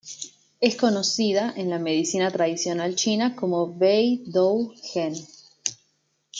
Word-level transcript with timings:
Es 0.59 0.77
conocida 0.77 1.53
en 1.55 1.69
la 1.69 1.77
medicina 1.77 2.31
tradicional 2.31 2.95
china 2.95 3.35
como 3.35 3.71
Bei-Dou-Gen. 3.77 5.13